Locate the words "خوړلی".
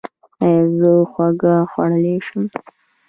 1.71-2.15